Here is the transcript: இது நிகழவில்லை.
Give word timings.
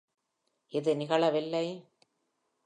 இது 0.73 0.95
நிகழவில்லை. 0.95 1.65